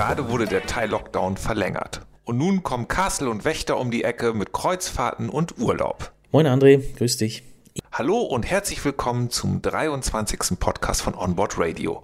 [0.00, 2.00] Gerade wurde der Teil-Lockdown verlängert.
[2.24, 6.12] Und nun kommen Castle und Wächter um die Ecke mit Kreuzfahrten und Urlaub.
[6.32, 7.42] Moin André, grüß dich.
[7.92, 10.58] Hallo und herzlich willkommen zum 23.
[10.58, 12.02] Podcast von Onboard Radio.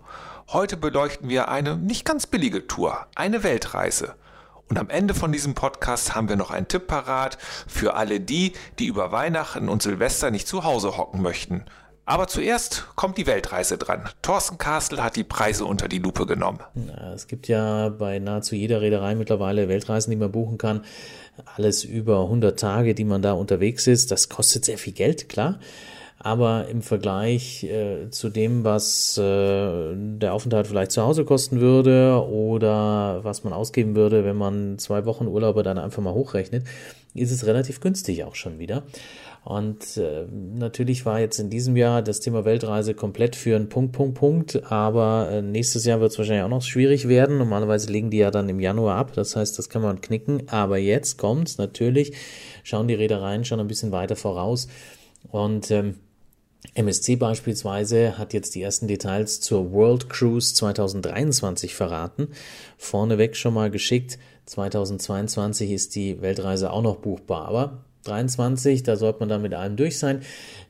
[0.48, 4.14] Heute beleuchten wir eine nicht ganz billige Tour, eine Weltreise.
[4.68, 8.52] Und am Ende von diesem Podcast haben wir noch einen Tipp parat für alle die,
[8.78, 11.64] die über Weihnachten und Silvester nicht zu Hause hocken möchten.
[12.08, 14.08] Aber zuerst kommt die Weltreise dran.
[14.22, 16.60] Thorsten Kastel hat die Preise unter die Lupe genommen.
[17.12, 20.82] Es gibt ja bei nahezu jeder Reederei mittlerweile Weltreisen, die man buchen kann.
[21.56, 24.12] Alles über 100 Tage, die man da unterwegs ist.
[24.12, 25.58] Das kostet sehr viel Geld, klar.
[26.20, 32.24] Aber im Vergleich äh, zu dem, was äh, der Aufenthalt vielleicht zu Hause kosten würde
[32.24, 36.64] oder was man ausgeben würde, wenn man zwei Wochen Urlaube dann einfach mal hochrechnet,
[37.18, 38.84] ist es relativ günstig auch schon wieder.
[39.46, 43.92] Und äh, natürlich war jetzt in diesem Jahr das Thema Weltreise komplett für einen Punkt,
[43.92, 44.72] Punkt, Punkt.
[44.72, 47.38] Aber äh, nächstes Jahr wird es wahrscheinlich auch noch schwierig werden.
[47.38, 49.12] Normalerweise legen die ja dann im Januar ab.
[49.14, 50.48] Das heißt, das kann man knicken.
[50.48, 52.16] Aber jetzt kommt's natürlich.
[52.64, 54.66] Schauen die Reedereien schon ein bisschen weiter voraus.
[55.30, 55.94] Und ähm,
[56.74, 62.28] MSC beispielsweise hat jetzt die ersten Details zur World Cruise 2023 verraten.
[62.76, 64.18] Vorneweg schon mal geschickt.
[64.46, 67.48] 2022 ist die Weltreise auch noch buchbar.
[67.48, 70.22] Aber 23, da sollte man dann mit allem durch sein.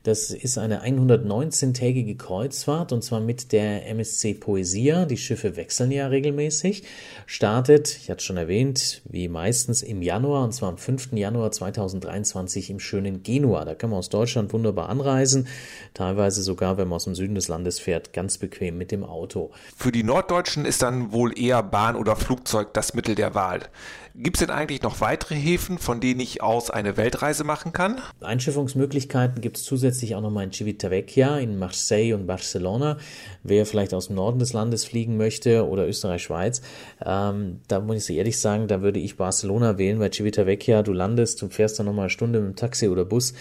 [0.07, 5.03] Das ist eine 119-tägige Kreuzfahrt und zwar mit der MSC Poesia.
[5.05, 6.83] Die Schiffe wechseln ja regelmäßig.
[7.25, 11.09] Startet, ich hatte schon erwähnt, wie meistens im Januar und zwar am 5.
[11.11, 13.65] Januar 2023 im schönen Genua.
[13.65, 15.47] Da kann man aus Deutschland wunderbar anreisen.
[15.93, 19.51] Teilweise sogar, wenn man aus dem Süden des Landes fährt, ganz bequem mit dem Auto.
[19.75, 23.59] Für die Norddeutschen ist dann wohl eher Bahn oder Flugzeug das Mittel der Wahl.
[24.15, 27.99] Gibt es denn eigentlich noch weitere Häfen, von denen ich aus eine Weltreise machen kann?
[28.21, 32.97] Einschiffungsmöglichkeiten gibt es zusätzlich auch nochmal in Civitavecchia, in Marseille und Barcelona.
[33.43, 36.61] Wer vielleicht aus dem Norden des Landes fliegen möchte oder Österreich-Schweiz,
[37.05, 41.41] ähm, da muss ich ehrlich sagen, da würde ich Barcelona wählen, weil Civitavecchia, du landest,
[41.41, 43.33] du fährst dann nochmal eine Stunde mit dem Taxi oder Bus.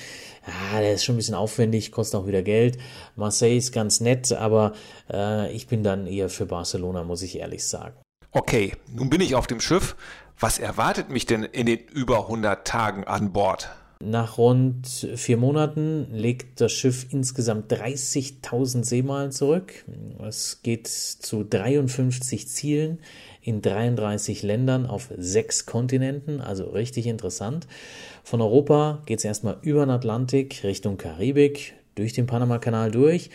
[0.47, 2.79] Ja, der ist schon ein bisschen aufwendig, kostet auch wieder Geld.
[3.15, 4.73] Marseille ist ganz nett, aber
[5.13, 7.97] äh, ich bin dann eher für Barcelona, muss ich ehrlich sagen.
[8.37, 9.97] Okay, nun bin ich auf dem Schiff.
[10.39, 13.71] Was erwartet mich denn in den über 100 Tagen an Bord?
[14.05, 19.87] Nach rund vier Monaten legt das Schiff insgesamt 30.000 Seemeilen zurück.
[20.23, 22.99] Es geht zu 53 Zielen
[23.41, 27.67] in 33 Ländern auf sechs Kontinenten, also richtig interessant.
[28.23, 33.31] Von Europa geht es erstmal über den Atlantik Richtung Karibik, durch den Panamakanal durch.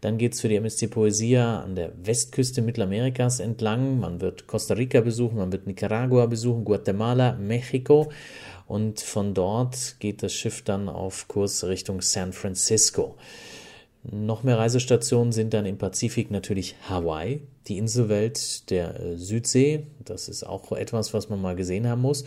[0.00, 4.00] Dann geht es für die MSC Poesia an der Westküste Mittelamerikas entlang.
[4.00, 8.10] Man wird Costa Rica besuchen, man wird Nicaragua besuchen, Guatemala, Mexiko.
[8.66, 13.16] Und von dort geht das Schiff dann auf Kurs Richtung San Francisco.
[14.02, 19.86] Noch mehr Reisestationen sind dann im Pazifik natürlich Hawaii, die Inselwelt der äh, Südsee.
[20.02, 22.24] Das ist auch etwas, was man mal gesehen haben muss.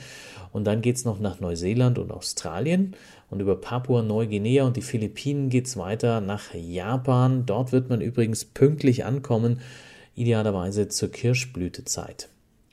[0.51, 2.95] Und dann geht es noch nach Neuseeland und Australien.
[3.31, 7.47] Und über Papua-Neuguinea und die Philippinen geht es weiter nach Japan.
[7.47, 9.59] Dort wird man übrigens pünktlich ankommen,
[10.13, 12.29] idealerweise zur Kirschblütezeit.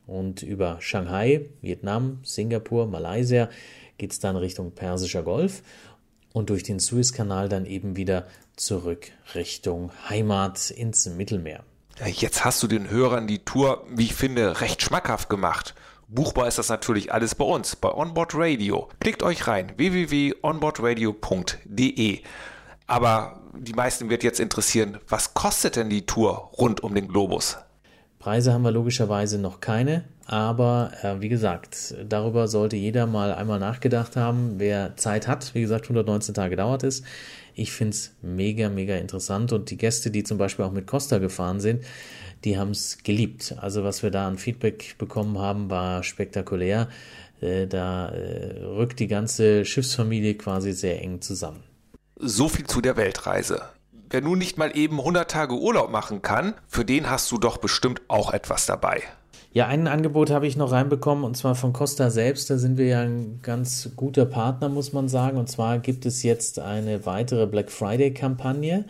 [0.06, 3.48] Und über Shanghai, Vietnam, Singapur, Malaysia
[3.96, 5.62] geht es dann Richtung Persischer Golf
[6.32, 8.26] und durch den Suezkanal dann eben wieder
[8.56, 11.64] zurück Richtung Heimat ins Mittelmeer.
[12.06, 15.74] Jetzt hast du den Hörern die Tour, wie ich finde, recht schmackhaft gemacht.
[16.08, 18.88] Buchbar ist das natürlich alles bei uns, bei Onboard Radio.
[19.00, 22.20] Klickt euch rein, www.onboardradio.de.
[22.86, 27.58] Aber die meisten wird jetzt interessieren, was kostet denn die Tour rund um den Globus?
[28.18, 33.58] Preise haben wir logischerweise noch keine, aber äh, wie gesagt, darüber sollte jeder mal einmal
[33.58, 35.56] nachgedacht haben, wer Zeit hat.
[35.56, 37.02] Wie gesagt, 119 Tage dauert es.
[37.56, 41.18] Ich finde es mega, mega interessant und die Gäste, die zum Beispiel auch mit Costa
[41.18, 41.82] gefahren sind,
[42.44, 43.56] die haben es geliebt.
[43.60, 46.86] Also was wir da an Feedback bekommen haben, war spektakulär.
[47.40, 51.64] Äh, da äh, rückt die ganze Schiffsfamilie quasi sehr eng zusammen.
[52.14, 53.62] So viel zu der Weltreise.
[54.08, 57.56] Wer nun nicht mal eben 100 Tage Urlaub machen kann, für den hast du doch
[57.56, 59.02] bestimmt auch etwas dabei.
[59.52, 62.50] Ja, ein Angebot habe ich noch reinbekommen und zwar von Costa selbst.
[62.50, 65.38] Da sind wir ja ein ganz guter Partner, muss man sagen.
[65.38, 68.84] Und zwar gibt es jetzt eine weitere Black Friday-Kampagne.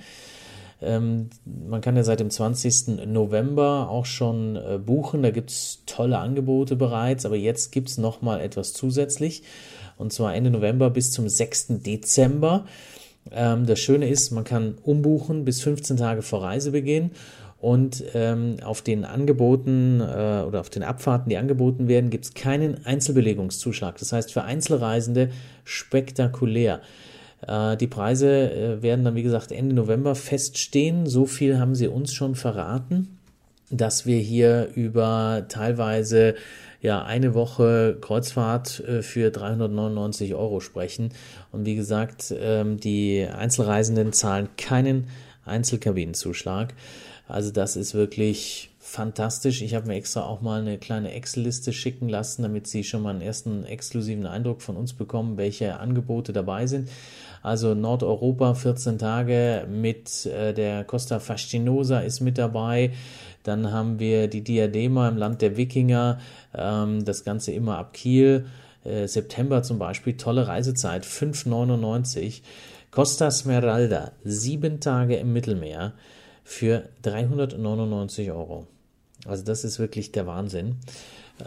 [0.82, 3.06] Ähm, man kann ja seit dem 20.
[3.06, 5.23] November auch schon äh, buchen.
[5.23, 9.43] Da gibt es tolle Angebote bereits, aber jetzt gibt es nochmal etwas zusätzlich.
[9.96, 11.82] Und zwar Ende November bis zum 6.
[11.85, 12.64] Dezember.
[13.31, 17.11] Ähm, das Schöne ist, man kann umbuchen bis 15 Tage vor Reisebeginn.
[17.61, 22.35] Und ähm, auf den Angeboten äh, oder auf den Abfahrten, die angeboten werden, gibt es
[22.35, 23.99] keinen Einzelbelegungszuschlag.
[23.99, 25.31] Das heißt, für Einzelreisende
[25.65, 26.81] spektakulär.
[27.47, 31.05] Äh, die Preise äh, werden dann, wie gesagt, Ende November feststehen.
[31.07, 33.19] So viel haben sie uns schon verraten.
[33.73, 36.35] dass wir hier über teilweise
[36.81, 41.11] ja eine Woche Kreuzfahrt äh, für 399 Euro sprechen.
[41.53, 45.06] Und wie gesagt, ähm, die Einzelreisenden zahlen keinen
[45.45, 46.75] Einzelkabinenzuschlag.
[47.31, 49.62] Also das ist wirklich fantastisch.
[49.62, 53.11] Ich habe mir extra auch mal eine kleine Excel-Liste schicken lassen, damit Sie schon mal
[53.11, 56.88] einen ersten exklusiven Eindruck von uns bekommen, welche Angebote dabei sind.
[57.43, 62.93] Also Nordeuropa 14 Tage mit äh, der Costa Fascinosa ist mit dabei.
[63.44, 66.19] Dann haben wir die Diadema im Land der Wikinger,
[66.55, 68.47] ähm, das Ganze immer ab Kiel.
[68.85, 72.43] Äh, September zum Beispiel, tolle Reisezeit, 5,99.
[72.91, 75.93] Costa Smeralda, sieben Tage im Mittelmeer
[76.50, 78.67] für 399 Euro.
[79.25, 80.79] Also das ist wirklich der Wahnsinn.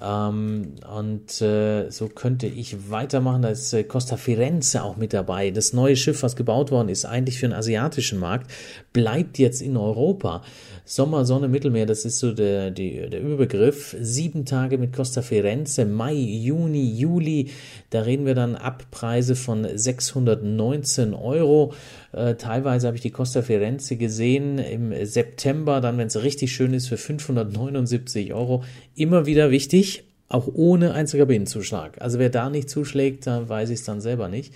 [0.02, 3.42] Ähm, und äh, so könnte ich weitermachen.
[3.42, 5.52] Da ist äh, Costa Firenze auch mit dabei.
[5.52, 8.52] Das neue Schiff, was gebaut worden ist, eigentlich für den asiatischen Markt,
[8.94, 10.44] bleibt jetzt in Europa.
[10.86, 13.96] Sommer, Sonne, Mittelmeer, das ist so der, die, der Überbegriff.
[14.02, 17.52] Sieben Tage mit Costa Firenze, Mai, Juni, Juli.
[17.90, 21.74] Da reden wir dann ab Preise von 619 Euro.
[22.12, 26.74] Äh, teilweise habe ich die Costa Firenze gesehen im September, dann, wenn es richtig schön
[26.74, 28.64] ist, für 579 Euro.
[28.94, 29.83] Immer wieder wichtig,
[30.30, 32.02] auch ohne Einzelkabinenzuschlag.
[32.02, 34.54] Also wer da nicht zuschlägt, da weiß ich es dann selber nicht.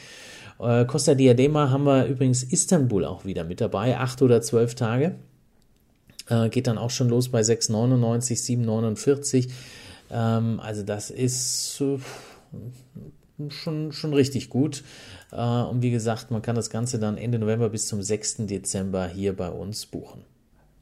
[0.59, 5.15] Äh, Costa Diadema haben wir übrigens Istanbul auch wieder mit dabei, acht oder zwölf Tage.
[6.29, 9.49] Äh, geht dann auch schon los bei 6,99, 7,49.
[10.09, 14.83] Ähm, also das ist äh, schon, schon richtig gut.
[15.31, 18.47] Äh, und wie gesagt, man kann das Ganze dann Ende November bis zum 6.
[18.47, 20.23] Dezember hier bei uns buchen.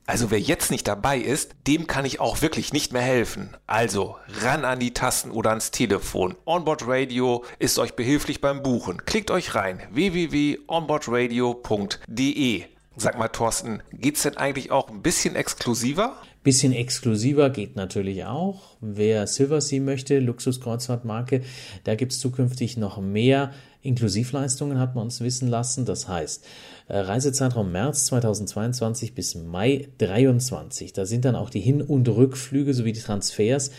[0.07, 3.49] Also wer jetzt nicht dabei ist, dem kann ich auch wirklich nicht mehr helfen.
[3.65, 6.35] Also ran an die Tasten oder ans Telefon.
[6.45, 9.03] Onboard Radio ist euch behilflich beim Buchen.
[9.05, 12.65] Klickt euch rein www.onboardradio.de.
[12.97, 16.15] Sag mal, Thorsten, geht's denn eigentlich auch ein bisschen exklusiver?
[16.43, 18.77] Bisschen exklusiver geht natürlich auch.
[18.79, 21.41] Wer Silversea möchte, Luxuskreuzfahrtmarke,
[21.83, 23.51] da gibt's zukünftig noch mehr
[23.81, 25.83] Inklusivleistungen, hat man uns wissen lassen.
[25.83, 26.45] Das heißt,
[26.87, 30.93] äh, Reisezeitraum März 2022 bis Mai 2023.
[30.93, 33.71] Da sind dann auch die Hin- und Rückflüge sowie die Transfers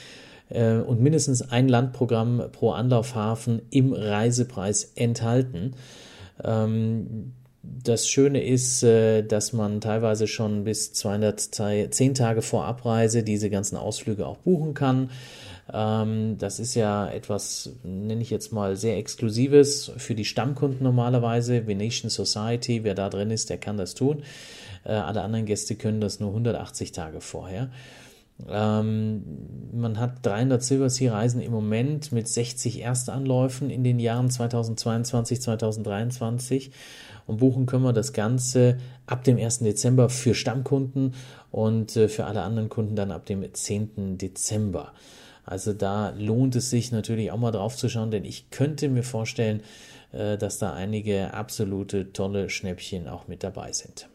[0.51, 5.75] äh, und mindestens ein Landprogramm pro Anlaufhafen im Reisepreis enthalten.
[7.83, 13.77] Das Schöne ist, äh, dass man teilweise schon bis 210 Tage vor Abreise diese ganzen
[13.77, 15.11] Ausflüge auch buchen kann.
[15.73, 21.67] Ähm, das ist ja etwas, nenne ich jetzt mal, sehr Exklusives für die Stammkunden normalerweise.
[21.67, 24.23] Venetian Society, wer da drin ist, der kann das tun.
[24.85, 27.71] Äh, alle anderen Gäste können das nur 180 Tage vorher.
[28.49, 29.23] Ähm,
[29.73, 35.41] man hat 300 Silver Sea Reisen im Moment mit 60 Erstanläufen in den Jahren 2022,
[35.41, 36.71] 2023
[37.27, 39.61] und buchen können wir das Ganze ab dem 1.
[39.61, 41.15] Dezember für Stammkunden
[41.51, 44.19] und äh, für alle anderen Kunden dann ab dem 10.
[44.19, 44.93] Dezember.
[45.45, 49.05] Also da lohnt es sich natürlich auch mal drauf zu schauen, denn ich könnte mir
[49.05, 49.63] vorstellen,
[50.13, 54.09] äh, dass da einige absolute tolle Schnäppchen auch mit dabei sind.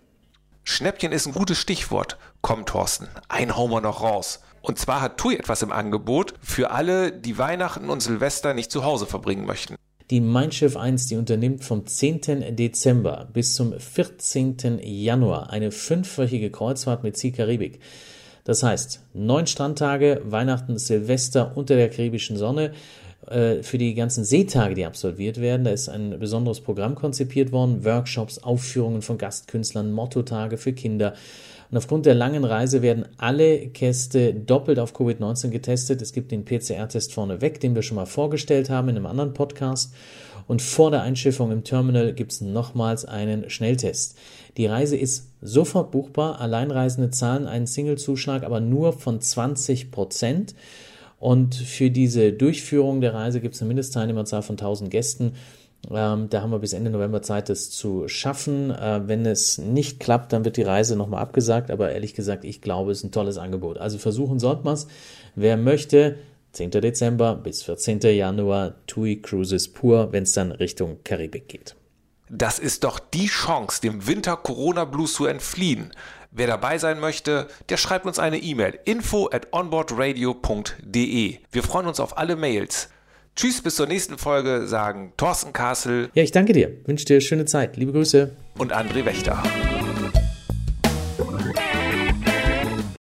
[0.72, 2.18] Schnäppchen ist ein gutes Stichwort.
[2.40, 4.40] Komm, Thorsten, ein hauen wir noch raus.
[4.62, 8.86] Und zwar hat TUI etwas im Angebot für alle, die Weihnachten und Silvester nicht zu
[8.86, 9.76] Hause verbringen möchten.
[10.12, 12.56] Die Mein Schiff 1, die unternimmt vom 10.
[12.56, 14.80] Dezember bis zum 14.
[14.82, 17.82] Januar eine fünfwöchige Kreuzfahrt mit Sea Karibik.
[18.46, 22.72] Das heißt, neun Strandtage, Weihnachten, Silvester unter der karibischen Sonne.
[23.28, 27.86] Äh, für die ganzen Seetage, die absolviert werden, da ist ein besonderes Programm konzipiert worden.
[27.86, 31.14] Workshops, Aufführungen von Gastkünstlern, Mottotage für Kinder.
[31.70, 36.02] Und aufgrund der langen Reise werden alle Gäste doppelt auf Covid-19 getestet.
[36.02, 39.94] Es gibt den PCR-Test vorneweg, den wir schon mal vorgestellt haben in einem anderen Podcast.
[40.48, 44.18] Und vor der Einschiffung im Terminal gibt es nochmals einen Schnelltest.
[44.58, 46.42] Die Reise ist sofort buchbar.
[46.42, 50.56] Alleinreisende zahlen einen Single-Zuschlag, aber nur von 20 Prozent.
[51.22, 55.34] Und für diese Durchführung der Reise gibt es eine Mindestteilnehmerzahl von 1000 Gästen.
[55.92, 58.72] Ähm, da haben wir bis Ende November Zeit, das zu schaffen.
[58.72, 61.70] Äh, wenn es nicht klappt, dann wird die Reise nochmal abgesagt.
[61.70, 63.78] Aber ehrlich gesagt, ich glaube, es ist ein tolles Angebot.
[63.78, 64.88] Also versuchen sollte man es.
[65.36, 66.18] Wer möchte,
[66.54, 66.72] 10.
[66.72, 68.00] Dezember bis 14.
[68.00, 71.76] Januar, TUI Cruises pur, wenn es dann Richtung Karibik geht.
[72.32, 75.92] Das ist doch die Chance, dem Winter Corona Blues zu entfliehen.
[76.32, 81.38] Wer dabei sein möchte, der schreibt uns eine E-Mail info at onboardradio.de.
[81.52, 82.90] Wir freuen uns auf alle Mails.
[83.36, 86.10] Tschüss, bis zur nächsten Folge, sagen Thorsten Kassel.
[86.14, 86.72] Ja, ich danke dir.
[86.86, 87.76] Wünsche dir schöne Zeit.
[87.76, 88.32] Liebe Grüße.
[88.58, 89.44] Und André Wächter.